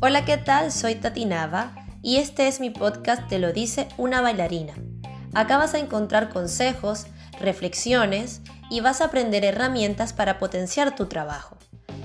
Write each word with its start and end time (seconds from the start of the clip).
Hola, 0.00 0.24
¿qué 0.24 0.36
tal? 0.36 0.72
Soy 0.72 0.96
Tati 0.96 1.24
Nava 1.24 1.74
y 2.02 2.16
este 2.16 2.48
es 2.48 2.60
mi 2.60 2.70
podcast 2.70 3.28
Te 3.28 3.38
lo 3.38 3.52
dice 3.52 3.88
una 3.96 4.20
bailarina. 4.20 4.74
Acá 5.32 5.56
vas 5.58 5.74
a 5.74 5.78
encontrar 5.78 6.30
consejos, 6.30 7.06
reflexiones 7.40 8.42
y 8.68 8.80
vas 8.80 9.00
a 9.00 9.06
aprender 9.06 9.44
herramientas 9.44 10.12
para 10.12 10.38
potenciar 10.38 10.94
tu 10.94 11.06
trabajo. 11.06 11.56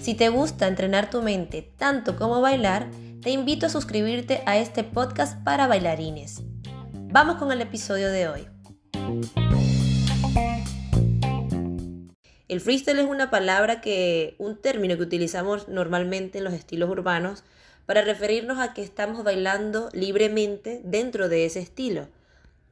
Si 0.00 0.14
te 0.14 0.28
gusta 0.28 0.68
entrenar 0.68 1.10
tu 1.10 1.22
mente 1.22 1.62
tanto 1.76 2.16
como 2.16 2.40
bailar, 2.40 2.90
te 3.22 3.30
invito 3.30 3.66
a 3.66 3.70
suscribirte 3.70 4.42
a 4.46 4.56
este 4.56 4.84
podcast 4.84 5.42
para 5.44 5.66
bailarines. 5.66 6.42
Vamos 6.94 7.36
con 7.36 7.52
el 7.52 7.60
episodio 7.60 8.10
de 8.10 8.28
hoy. 8.28 9.43
El 12.46 12.60
freestyle 12.60 12.98
es 12.98 13.06
una 13.06 13.30
palabra 13.30 13.80
que, 13.80 14.34
un 14.38 14.60
término 14.60 14.96
que 14.96 15.02
utilizamos 15.02 15.68
normalmente 15.68 16.38
en 16.38 16.44
los 16.44 16.52
estilos 16.52 16.90
urbanos 16.90 17.42
para 17.86 18.02
referirnos 18.02 18.58
a 18.58 18.74
que 18.74 18.82
estamos 18.82 19.24
bailando 19.24 19.88
libremente 19.92 20.80
dentro 20.84 21.28
de 21.28 21.46
ese 21.46 21.60
estilo. 21.60 22.08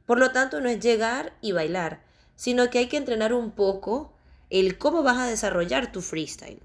Por 0.05 0.19
lo 0.19 0.31
tanto, 0.31 0.61
no 0.61 0.69
es 0.69 0.79
llegar 0.79 1.33
y 1.41 1.53
bailar, 1.53 2.03
sino 2.35 2.69
que 2.69 2.79
hay 2.79 2.87
que 2.87 2.97
entrenar 2.97 3.33
un 3.33 3.51
poco 3.51 4.13
el 4.49 4.77
cómo 4.77 5.01
vas 5.01 5.17
a 5.17 5.27
desarrollar 5.27 5.91
tu 5.91 6.01
freestyle. 6.01 6.61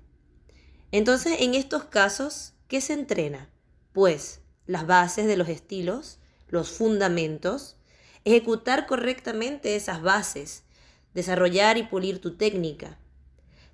Entonces, 0.92 1.40
en 1.40 1.54
estos 1.54 1.84
casos, 1.84 2.52
¿qué 2.68 2.80
se 2.80 2.92
entrena? 2.92 3.48
Pues 3.92 4.40
las 4.66 4.86
bases 4.86 5.26
de 5.26 5.36
los 5.36 5.48
estilos, 5.48 6.18
los 6.48 6.70
fundamentos, 6.70 7.76
ejecutar 8.24 8.86
correctamente 8.86 9.76
esas 9.76 10.02
bases, 10.02 10.64
desarrollar 11.14 11.78
y 11.78 11.84
pulir 11.84 12.20
tu 12.20 12.36
técnica. 12.36 12.98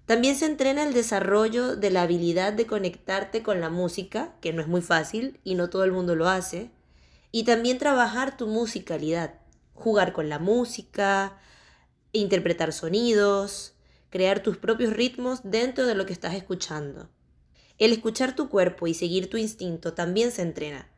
También 0.06 0.37
se 0.37 0.47
entrena 0.47 0.83
el 0.83 0.92
desarrollo 0.92 1.77
de 1.77 1.91
la 1.91 2.02
habilidad 2.02 2.52
de 2.52 2.66
conectarte 2.66 3.42
con 3.42 3.61
la 3.61 3.70
música, 3.70 4.34
que 4.41 4.53
no 4.53 4.61
es 4.61 4.69
muy 4.69 4.83
fácil 4.83 5.41
y 5.44 5.55
no 5.55 5.70
todo 5.70 5.84
el 5.84 5.92
mundo 5.92 6.14
lo 6.14 6.28
hace. 6.28 6.70
Y 7.33 7.44
también 7.44 7.78
trabajar 7.78 8.36
tu 8.36 8.47
musicalidad, 8.47 9.41
jugar 9.72 10.12
con 10.12 10.28
la 10.28 10.39
música, 10.39 11.39
interpretar 12.12 12.72
sonidos, 12.72 13.75
crear 14.11 14.42
tus 14.42 14.59
propios 14.59 14.92
ritmos 14.92 15.41
dentro 15.42 15.87
de 15.87 15.94
lo 15.94 16.06
que 16.06 16.12
estás 16.12 16.34
escuchando. 16.34 17.09
El 17.78 17.92
escuchar 17.92 18.37
tu 18.37 18.48
cuerpo 18.48 18.87
y 18.87 18.94
seguir 18.94 19.28
tu 19.28 19.37
instinto 19.37 19.94
también 19.94 20.31
se 20.31 20.42
entrena, 20.42 20.89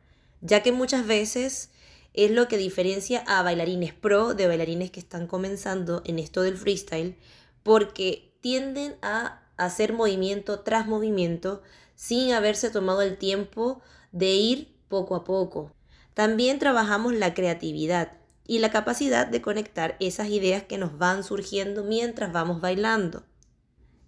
ya 0.41 0.61
que 0.61 0.71
muchas 0.71 1.07
veces 1.07 1.71
es 2.17 2.31
lo 2.31 2.47
que 2.47 2.57
diferencia 2.57 3.23
a 3.27 3.43
bailarines 3.43 3.93
pro 3.93 4.33
de 4.33 4.47
bailarines 4.47 4.89
que 4.89 4.99
están 4.99 5.27
comenzando 5.27 6.01
en 6.03 6.17
esto 6.17 6.41
del 6.41 6.57
freestyle, 6.57 7.15
porque 7.61 8.33
tienden 8.41 8.95
a 9.03 9.43
hacer 9.55 9.93
movimiento 9.93 10.61
tras 10.61 10.87
movimiento 10.87 11.61
sin 11.93 12.33
haberse 12.33 12.71
tomado 12.71 13.03
el 13.03 13.19
tiempo 13.19 13.81
de 14.11 14.33
ir 14.33 14.75
poco 14.87 15.15
a 15.15 15.23
poco. 15.23 15.71
También 16.15 16.57
trabajamos 16.57 17.13
la 17.13 17.35
creatividad 17.35 18.13
y 18.47 18.59
la 18.59 18.71
capacidad 18.71 19.27
de 19.27 19.43
conectar 19.43 19.95
esas 19.99 20.29
ideas 20.29 20.63
que 20.63 20.79
nos 20.79 20.97
van 20.97 21.23
surgiendo 21.23 21.83
mientras 21.83 22.33
vamos 22.33 22.61
bailando. 22.61 23.25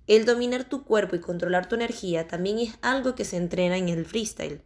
El 0.08 0.26
dominar 0.26 0.64
tu 0.64 0.84
cuerpo 0.84 1.16
y 1.16 1.20
controlar 1.20 1.70
tu 1.70 1.76
energía 1.76 2.28
también 2.28 2.58
es 2.58 2.73
algo 2.82 3.14
que 3.14 3.26
se 3.26 3.38
entrena 3.38 3.78
en 3.78 3.90
el 3.90 4.04
freestyle 4.06 4.64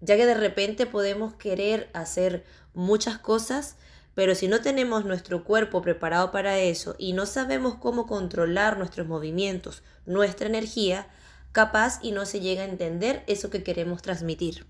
ya 0.00 0.16
que 0.16 0.26
de 0.26 0.34
repente 0.34 0.86
podemos 0.86 1.34
querer 1.34 1.90
hacer 1.92 2.44
muchas 2.74 3.18
cosas, 3.18 3.76
pero 4.14 4.34
si 4.34 4.48
no 4.48 4.60
tenemos 4.60 5.04
nuestro 5.04 5.44
cuerpo 5.44 5.82
preparado 5.82 6.30
para 6.30 6.58
eso 6.58 6.96
y 6.98 7.12
no 7.12 7.26
sabemos 7.26 7.76
cómo 7.76 8.06
controlar 8.06 8.78
nuestros 8.78 9.06
movimientos, 9.06 9.82
nuestra 10.06 10.48
energía, 10.48 11.08
capaz 11.52 11.98
y 12.02 12.12
no 12.12 12.26
se 12.26 12.40
llega 12.40 12.62
a 12.62 12.68
entender 12.68 13.24
eso 13.26 13.50
que 13.50 13.62
queremos 13.62 14.02
transmitir. 14.02 14.66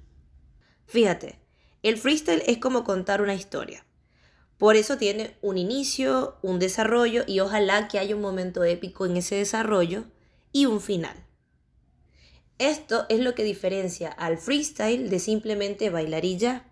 Fíjate, 0.87 1.39
el 1.83 1.97
freestyle 1.97 2.43
es 2.47 2.59
como 2.59 2.85
contar 2.85 3.23
una 3.23 3.35
historia. 3.35 3.85
Por 4.59 4.75
eso 4.75 4.99
tiene 4.99 5.37
un 5.41 5.57
inicio, 5.57 6.37
un 6.43 6.59
desarrollo 6.59 7.23
y 7.27 7.41
ojalá 7.41 7.87
que 7.89 7.99
haya 7.99 8.17
un 8.17 8.23
momento 8.23 8.65
épico 8.65 9.07
en 9.07 9.17
ese 9.17 9.37
desarrollo 9.37 10.05
y 10.51 10.67
un 10.67 10.81
final. 10.81 11.28
Esto 12.59 13.07
es 13.09 13.21
lo 13.21 13.35
que 13.35 13.45
diferencia 13.45 14.09
al 14.11 14.37
freestyle 14.37 15.09
de 15.09 15.21
simplemente 15.21 15.91
bailar 15.91 16.25
y 16.25 16.37
ya, 16.37 16.67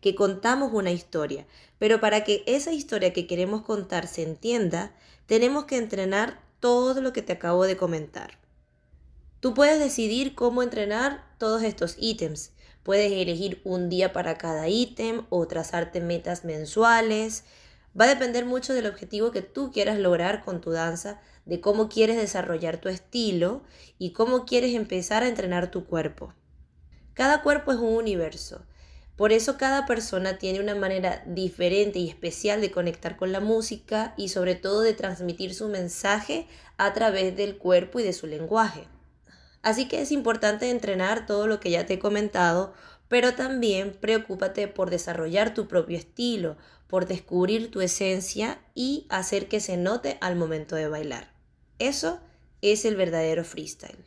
que 0.00 0.14
contamos 0.14 0.72
una 0.72 0.90
historia, 0.90 1.46
pero 1.78 2.00
para 2.00 2.24
que 2.24 2.42
esa 2.46 2.72
historia 2.72 3.12
que 3.12 3.26
queremos 3.26 3.62
contar 3.62 4.06
se 4.06 4.22
entienda, 4.22 4.94
tenemos 5.26 5.64
que 5.64 5.78
entrenar 5.78 6.40
todo 6.60 7.00
lo 7.00 7.12
que 7.12 7.22
te 7.22 7.32
acabo 7.32 7.64
de 7.64 7.76
comentar. 7.76 8.38
Tú 9.40 9.54
puedes 9.54 9.80
decidir 9.80 10.34
cómo 10.34 10.62
entrenar 10.62 11.24
todos 11.38 11.62
estos 11.62 11.96
ítems. 11.98 12.52
Puedes 12.82 13.10
elegir 13.10 13.60
un 13.64 13.88
día 13.88 14.12
para 14.12 14.38
cada 14.38 14.68
ítem 14.68 15.24
o 15.30 15.46
trazarte 15.48 16.00
metas 16.00 16.44
mensuales. 16.44 17.44
Va 17.98 18.06
a 18.06 18.08
depender 18.08 18.46
mucho 18.46 18.72
del 18.72 18.86
objetivo 18.86 19.30
que 19.32 19.42
tú 19.42 19.70
quieras 19.70 19.98
lograr 19.98 20.44
con 20.44 20.60
tu 20.60 20.70
danza, 20.70 21.20
de 21.44 21.60
cómo 21.60 21.88
quieres 21.88 22.16
desarrollar 22.16 22.78
tu 22.78 22.88
estilo 22.88 23.62
y 23.98 24.12
cómo 24.12 24.46
quieres 24.46 24.74
empezar 24.74 25.22
a 25.22 25.28
entrenar 25.28 25.70
tu 25.70 25.84
cuerpo. 25.84 26.34
Cada 27.14 27.42
cuerpo 27.42 27.72
es 27.72 27.78
un 27.78 27.94
universo. 27.94 28.64
Por 29.16 29.32
eso 29.32 29.58
cada 29.58 29.84
persona 29.84 30.38
tiene 30.38 30.60
una 30.60 30.74
manera 30.74 31.22
diferente 31.26 31.98
y 31.98 32.08
especial 32.08 32.62
de 32.62 32.70
conectar 32.70 33.16
con 33.16 33.30
la 33.30 33.40
música 33.40 34.14
y 34.16 34.30
sobre 34.30 34.54
todo 34.54 34.80
de 34.80 34.94
transmitir 34.94 35.54
su 35.54 35.68
mensaje 35.68 36.46
a 36.78 36.94
través 36.94 37.36
del 37.36 37.58
cuerpo 37.58 38.00
y 38.00 38.04
de 38.04 38.14
su 38.14 38.26
lenguaje. 38.26 38.88
Así 39.60 39.86
que 39.86 40.00
es 40.00 40.10
importante 40.10 40.70
entrenar 40.70 41.26
todo 41.26 41.46
lo 41.46 41.60
que 41.60 41.70
ya 41.70 41.84
te 41.84 41.94
he 41.94 41.98
comentado, 41.98 42.72
pero 43.08 43.34
también 43.34 43.92
preocúpate 43.92 44.66
por 44.66 44.88
desarrollar 44.88 45.52
tu 45.52 45.68
propio 45.68 45.98
estilo, 45.98 46.56
por 46.92 47.06
descubrir 47.06 47.70
tu 47.70 47.80
esencia 47.80 48.58
y 48.74 49.06
hacer 49.08 49.48
que 49.48 49.60
se 49.60 49.78
note 49.78 50.18
al 50.20 50.36
momento 50.36 50.76
de 50.76 50.88
bailar. 50.88 51.32
Eso 51.78 52.20
es 52.60 52.84
el 52.84 52.96
verdadero 52.96 53.44
freestyle. 53.44 54.04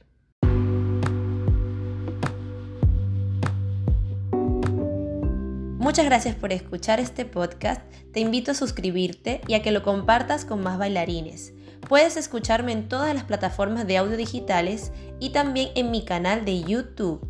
Muchas 5.79 6.05
gracias 6.05 6.35
por 6.35 6.53
escuchar 6.53 6.99
este 6.99 7.25
podcast. 7.25 7.81
Te 8.13 8.19
invito 8.19 8.51
a 8.51 8.53
suscribirte 8.53 9.41
y 9.47 9.55
a 9.55 9.63
que 9.63 9.71
lo 9.71 9.81
compartas 9.81 10.45
con 10.45 10.61
más 10.61 10.77
bailarines. 10.77 11.53
Puedes 11.89 12.17
escucharme 12.17 12.71
en 12.71 12.87
todas 12.87 13.15
las 13.15 13.23
plataformas 13.23 13.87
de 13.87 13.97
audio 13.97 14.15
digitales 14.15 14.91
y 15.19 15.31
también 15.31 15.69
en 15.73 15.89
mi 15.89 16.05
canal 16.05 16.45
de 16.45 16.61
YouTube. 16.61 17.27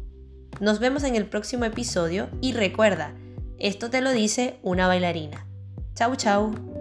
Nos 0.59 0.79
vemos 0.79 1.05
en 1.05 1.15
el 1.15 1.27
próximo 1.27 1.63
episodio 1.63 2.27
y 2.41 2.51
recuerda, 2.51 3.15
esto 3.59 3.89
te 3.89 4.01
lo 4.01 4.11
dice 4.11 4.59
una 4.63 4.87
bailarina. 4.87 5.47
Chau 5.95 6.15
chau. 6.15 6.74